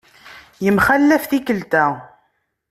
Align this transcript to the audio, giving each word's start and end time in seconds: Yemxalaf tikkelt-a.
Yemxalaf 0.63 1.23
tikkelt-a. 1.29 1.85